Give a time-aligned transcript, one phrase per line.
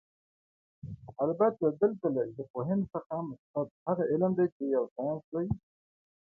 [1.23, 5.47] البته دلته له ژبپوهنې څخه مقصد هغه علم دی چې يو ساينس دی